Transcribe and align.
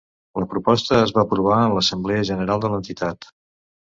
La 0.43 0.45
proposta 0.53 0.95
es 1.01 1.13
va 1.17 1.25
aprovar 1.27 1.59
en 1.65 1.75
l'assemblea 1.79 2.25
general 2.29 2.63
de 2.65 2.73
l'entitat 2.75 3.29